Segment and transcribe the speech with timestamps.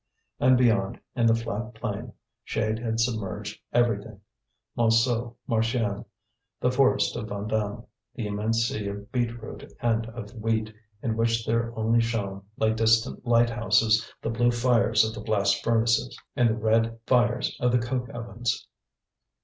[0.39, 2.13] And beyond, in the flat plain,
[2.43, 4.19] shade had submerged everything,
[4.75, 6.05] Montsou, Marchiennes,
[6.59, 7.85] the forest of Vandame,
[8.15, 13.27] the immense sea of beetroot and of wheat, in which there only shone, like distant
[13.27, 18.09] lighthouses, the blue fires of the blast furnaces, and the red fires of the coke
[18.09, 18.65] ovens.